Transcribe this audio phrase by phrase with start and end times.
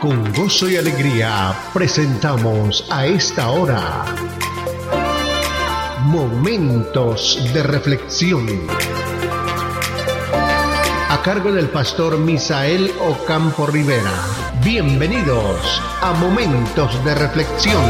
[0.00, 4.06] Con gozo y alegría presentamos a esta hora
[6.04, 8.46] Momentos de Reflexión.
[11.10, 14.24] A cargo del pastor Misael Ocampo Rivera.
[14.64, 17.84] Bienvenidos a Momentos de Reflexión.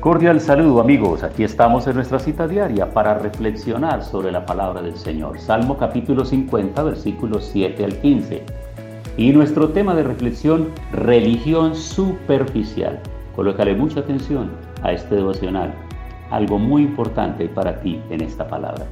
[0.00, 4.96] Cordial saludo amigos, aquí estamos en nuestra cita diaria para reflexionar sobre la palabra del
[4.96, 5.38] Señor.
[5.38, 8.42] Salmo capítulo 50, versículos 7 al 15.
[9.18, 12.98] Y nuestro tema de reflexión, religión superficial.
[13.36, 14.50] Colócale mucha atención
[14.82, 15.74] a este devocional.
[16.30, 18.86] Algo muy importante para ti en esta palabra.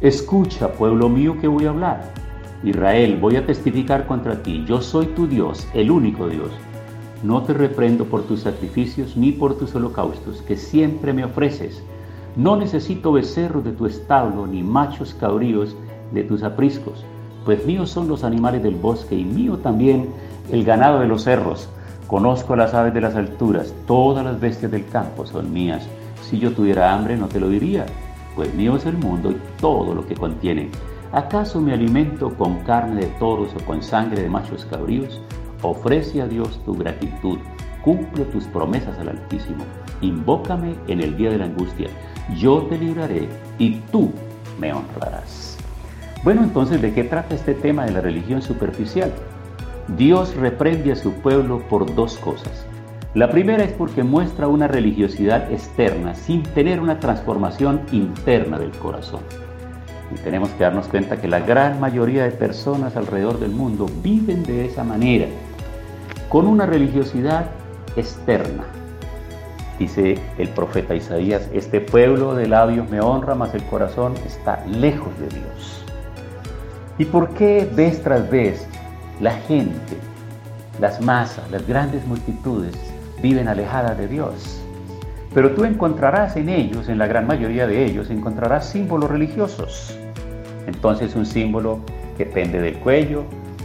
[0.00, 2.12] Escucha, pueblo mío, que voy a hablar.
[2.62, 4.64] Israel, voy a testificar contra ti.
[4.68, 6.52] Yo soy tu Dios, el único Dios
[7.24, 11.82] no te reprendo por tus sacrificios ni por tus holocaustos que siempre me ofreces.
[12.36, 15.74] No necesito becerros de tu establo ni machos cabríos
[16.12, 17.02] de tus apriscos,
[17.46, 20.10] pues míos son los animales del bosque y mío también
[20.52, 21.70] el ganado de los cerros.
[22.08, 25.88] Conozco las aves de las alturas, todas las bestias del campo son mías.
[26.20, 27.86] Si yo tuviera hambre no te lo diría,
[28.36, 30.68] pues mío es el mundo y todo lo que contiene.
[31.10, 35.22] ¿Acaso me alimento con carne de toros o con sangre de machos cabríos?
[35.64, 37.38] Ofrece a Dios tu gratitud,
[37.82, 39.64] cumple tus promesas al Altísimo,
[40.02, 41.88] invócame en el día de la angustia,
[42.36, 44.12] yo te libraré y tú
[44.60, 45.56] me honrarás.
[46.22, 49.10] Bueno, entonces, ¿de qué trata este tema de la religión superficial?
[49.96, 52.66] Dios reprende a su pueblo por dos cosas.
[53.14, 59.22] La primera es porque muestra una religiosidad externa sin tener una transformación interna del corazón.
[60.14, 64.42] Y tenemos que darnos cuenta que la gran mayoría de personas alrededor del mundo viven
[64.42, 65.26] de esa manera
[66.34, 67.46] con una religiosidad
[67.94, 68.64] externa.
[69.78, 75.16] Dice el profeta Isaías, este pueblo de labios me honra, mas el corazón está lejos
[75.20, 75.84] de Dios.
[76.98, 78.66] ¿Y por qué vez tras vez
[79.20, 79.96] la gente,
[80.80, 82.74] las masas, las grandes multitudes
[83.22, 84.60] viven alejadas de Dios?
[85.34, 89.96] Pero tú encontrarás en ellos, en la gran mayoría de ellos, encontrarás símbolos religiosos.
[90.66, 91.78] Entonces un símbolo
[92.18, 93.22] que pende del cuello,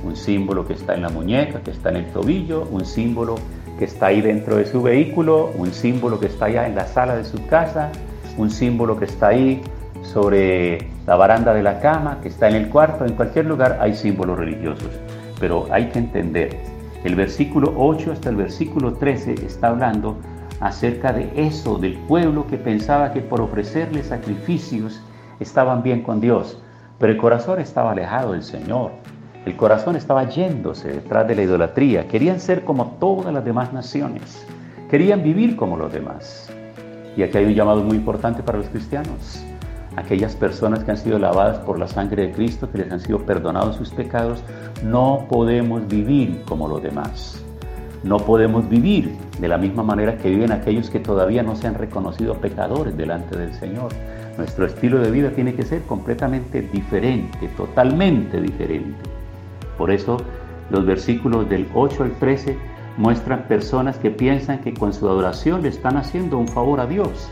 [0.10, 3.36] un símbolo que está en la muñeca, que está en el tobillo, un símbolo
[3.78, 7.16] que está ahí dentro de su vehículo, un símbolo que está allá en la sala
[7.16, 7.92] de su casa,
[8.38, 9.62] un símbolo que está ahí
[10.02, 13.94] sobre la baranda de la cama, que está en el cuarto, en cualquier lugar hay
[13.94, 14.90] símbolos religiosos.
[15.40, 16.58] Pero hay que entender,
[17.04, 20.18] el versículo 8 hasta el versículo 13 está hablando
[20.60, 25.02] acerca de eso, del pueblo que pensaba que por ofrecerle sacrificios
[25.40, 26.60] estaban bien con Dios,
[26.98, 28.92] pero el corazón estaba alejado del Señor.
[29.50, 32.08] El corazón estaba yéndose detrás de la idolatría.
[32.08, 34.46] Querían ser como todas las demás naciones.
[34.92, 36.52] Querían vivir como los demás.
[37.18, 39.44] Y aquí hay un llamado muy importante para los cristianos.
[39.96, 43.26] Aquellas personas que han sido lavadas por la sangre de Cristo, que les han sido
[43.26, 44.44] perdonados sus pecados,
[44.84, 47.44] no podemos vivir como los demás.
[48.04, 51.74] No podemos vivir de la misma manera que viven aquellos que todavía no se han
[51.74, 53.90] reconocido pecadores delante del Señor.
[54.38, 59.10] Nuestro estilo de vida tiene que ser completamente diferente, totalmente diferente.
[59.80, 60.18] Por eso
[60.70, 62.58] los versículos del 8 al 13
[62.98, 67.30] muestran personas que piensan que con su adoración le están haciendo un favor a Dios.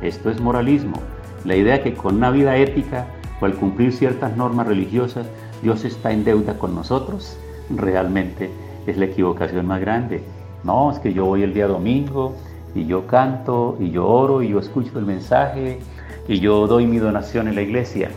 [0.00, 1.02] Esto es moralismo.
[1.44, 3.08] La idea que con una vida ética
[3.40, 5.26] o al cumplir ciertas normas religiosas
[5.60, 7.36] Dios está en deuda con nosotros,
[7.68, 8.48] realmente
[8.86, 10.22] es la equivocación más grande.
[10.62, 12.36] No, es que yo voy el día domingo
[12.76, 15.80] y yo canto y yo oro y yo escucho el mensaje
[16.28, 18.08] y yo doy mi donación en la iglesia.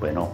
[0.00, 0.28] Bueno,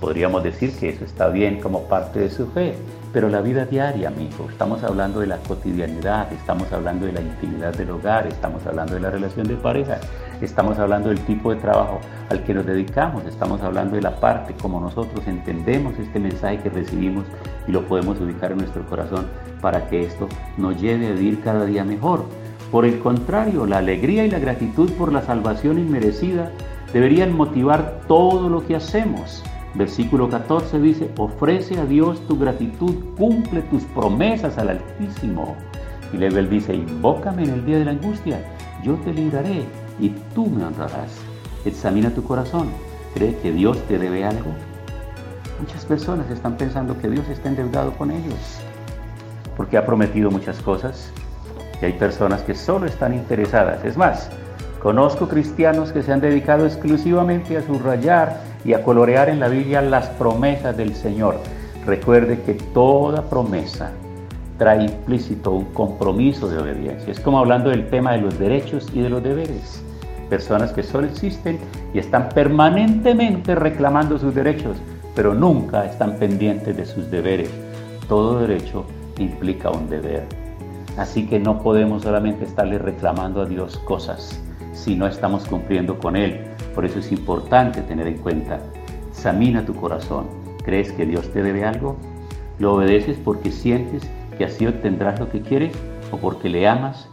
[0.00, 2.74] Podríamos decir que eso está bien como parte de su fe,
[3.12, 7.74] pero la vida diaria, amigo, estamos hablando de la cotidianidad, estamos hablando de la intimidad
[7.74, 9.98] del hogar, estamos hablando de la relación de pareja,
[10.40, 12.00] estamos hablando del tipo de trabajo
[12.30, 16.70] al que nos dedicamos, estamos hablando de la parte como nosotros entendemos este mensaje que
[16.70, 17.24] recibimos
[17.66, 19.26] y lo podemos ubicar en nuestro corazón
[19.60, 22.24] para que esto nos lleve a vivir cada día mejor.
[22.70, 26.52] Por el contrario, la alegría y la gratitud por la salvación inmerecida
[26.92, 29.42] deberían motivar todo lo que hacemos.
[29.74, 35.56] Versículo 14 dice, ofrece a Dios tu gratitud, cumple tus promesas al Altísimo.
[36.12, 38.40] Y luego él dice, invócame en el día de la angustia,
[38.82, 39.64] yo te libraré
[40.00, 41.18] y tú me honrarás.
[41.64, 42.70] Examina tu corazón,
[43.14, 44.50] ¿cree que Dios te debe algo?
[45.60, 48.60] Muchas personas están pensando que Dios está endeudado con ellos,
[49.56, 51.12] porque ha prometido muchas cosas
[51.82, 53.84] y hay personas que solo están interesadas.
[53.84, 54.30] Es más,
[54.80, 59.82] Conozco cristianos que se han dedicado exclusivamente a subrayar y a colorear en la Biblia
[59.82, 61.36] las promesas del Señor.
[61.86, 63.92] Recuerde que toda promesa
[64.58, 67.10] trae implícito un compromiso de obediencia.
[67.10, 69.82] Es como hablando del tema de los derechos y de los deberes.
[70.28, 71.58] Personas que solo existen
[71.94, 74.76] y están permanentemente reclamando sus derechos,
[75.14, 77.50] pero nunca están pendientes de sus deberes.
[78.08, 78.84] Todo derecho
[79.18, 80.24] implica un deber.
[80.98, 84.40] Así que no podemos solamente estarle reclamando a Dios cosas
[84.72, 86.40] si no estamos cumpliendo con Él.
[86.78, 88.60] Por eso es importante tener en cuenta,
[89.10, 90.28] examina tu corazón.
[90.62, 91.96] ¿Crees que Dios te debe algo?
[92.60, 95.72] ¿Lo obedeces porque sientes que así obtendrás lo que quieres
[96.12, 97.08] o porque le amas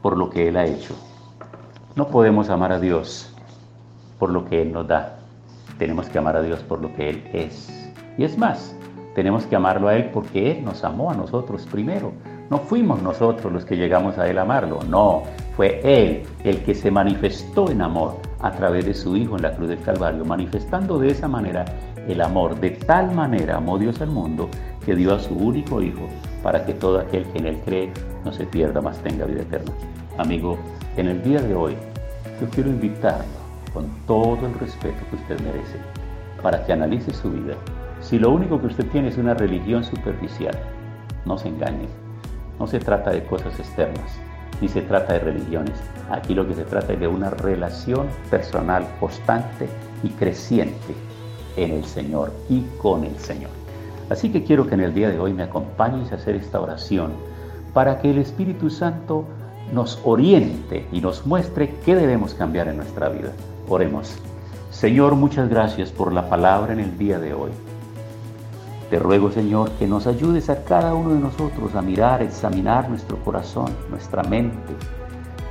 [0.00, 0.94] por lo que Él ha hecho?
[1.96, 3.30] No podemos amar a Dios
[4.18, 5.18] por lo que Él nos da.
[5.76, 7.92] Tenemos que amar a Dios por lo que Él es.
[8.16, 8.74] Y es más,
[9.14, 12.12] tenemos que amarlo a Él porque Él nos amó a nosotros primero.
[12.48, 15.24] No fuimos nosotros los que llegamos a Él a amarlo, no,
[15.58, 19.54] fue Él el que se manifestó en amor a través de su Hijo en la
[19.54, 21.64] cruz del Calvario, manifestando de esa manera
[22.08, 22.58] el amor.
[22.58, 24.48] De tal manera amó Dios al mundo
[24.84, 26.08] que dio a su único Hijo
[26.42, 27.92] para que todo aquel que en Él cree
[28.24, 29.72] no se pierda, más tenga vida eterna.
[30.18, 30.58] Amigo,
[30.96, 31.76] en el día de hoy
[32.40, 33.40] yo quiero invitarlo
[33.72, 35.78] con todo el respeto que usted merece
[36.42, 37.54] para que analice su vida.
[38.00, 40.58] Si lo único que usted tiene es una religión superficial,
[41.26, 41.88] no se engañe.
[42.58, 44.18] No se trata de cosas externas,
[44.60, 45.74] ni se trata de religiones.
[46.10, 49.68] Aquí lo que se trata es de una relación personal constante
[50.02, 50.94] y creciente
[51.56, 53.50] en el Señor y con el Señor.
[54.08, 57.12] Así que quiero que en el día de hoy me acompañes a hacer esta oración
[57.72, 59.24] para que el Espíritu Santo
[59.72, 63.32] nos oriente y nos muestre qué debemos cambiar en nuestra vida.
[63.68, 64.16] Oremos.
[64.70, 67.50] Señor, muchas gracias por la palabra en el día de hoy.
[68.90, 72.88] Te ruego, Señor, que nos ayudes a cada uno de nosotros a mirar, a examinar
[72.88, 74.74] nuestro corazón, nuestra mente,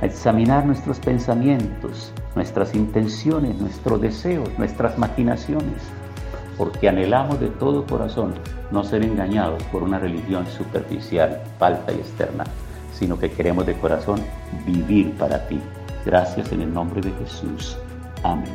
[0.02, 5.82] a examinar nuestros pensamientos, nuestras intenciones, nuestros deseos, nuestras maquinaciones,
[6.58, 8.34] porque anhelamos de todo corazón
[8.70, 12.44] no ser engañados por una religión superficial, falta y externa,
[12.92, 14.20] sino que queremos de corazón
[14.66, 15.58] vivir para ti.
[16.04, 17.78] Gracias en el nombre de Jesús.
[18.22, 18.54] Amén.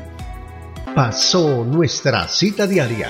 [0.94, 3.10] Pasó nuestra cita diaria